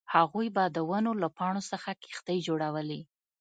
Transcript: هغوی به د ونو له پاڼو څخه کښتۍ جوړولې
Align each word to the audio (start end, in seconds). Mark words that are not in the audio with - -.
هغوی 0.15 0.47
به 0.55 0.63
د 0.67 0.77
ونو 0.89 1.11
له 1.21 1.27
پاڼو 1.37 1.61
څخه 1.71 1.89
کښتۍ 2.03 2.37
جوړولې 2.47 2.99